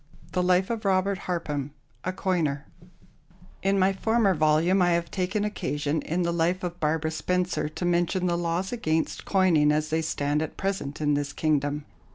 [0.31, 2.65] The Life of ROBERT HARPHAM, a Coiner
[3.61, 7.85] In my former volume I have taken occasion, in the life of Barbara Spencer, to
[7.85, 11.85] mention the laws against coining as they stand at present in this kingdom.